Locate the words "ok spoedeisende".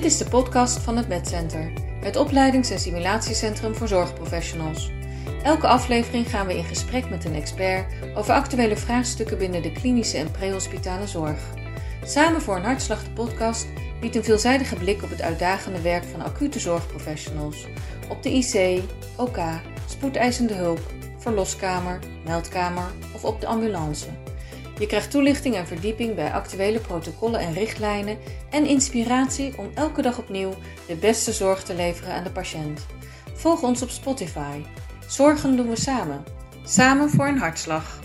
19.16-20.54